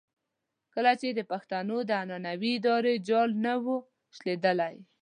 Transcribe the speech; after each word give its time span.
کله 0.73 0.91
چې 1.01 1.07
د 1.13 1.19
پښتنو 1.31 1.77
د 1.89 1.91
عنعنوي 2.01 2.51
ادارې 2.59 2.95
جال 3.07 3.29
نه 3.45 3.53
وو 3.63 3.75
شلېدلی. 4.15 4.75